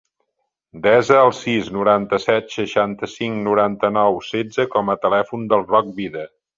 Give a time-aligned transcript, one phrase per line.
[0.85, 6.31] Desa el sis, noranta-set, seixanta-cinc, noranta-nou, setze com a telèfon del Roc Vida.